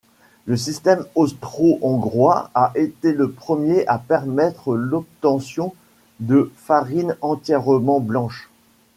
[0.47, 5.75] Le système austro-hongrois a été le premier à permettre l'obtention
[6.19, 8.49] de farine entièrement blanche.